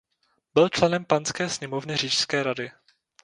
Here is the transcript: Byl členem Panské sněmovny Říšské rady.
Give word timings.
Byl 0.53 0.69
členem 0.69 1.05
Panské 1.05 1.49
sněmovny 1.49 1.97
Říšské 1.97 2.43
rady. 2.43 2.71